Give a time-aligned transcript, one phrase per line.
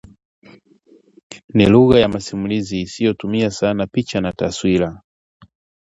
[1.53, 5.01] Ni lugha ya masimulizi isiyotumia sana picha na taswira